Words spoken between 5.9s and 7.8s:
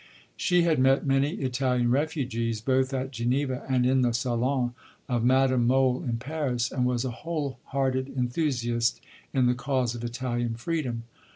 in Paris, and was a whole